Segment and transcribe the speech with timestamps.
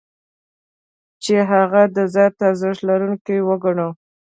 [1.23, 3.89] چې هغه د ذاتي ارزښت لرونکی وګڼو.